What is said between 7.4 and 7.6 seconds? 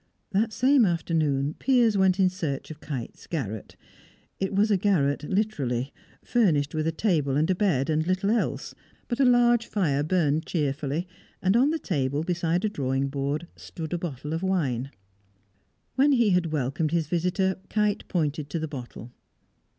a